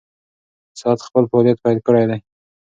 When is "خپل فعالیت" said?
1.07-1.57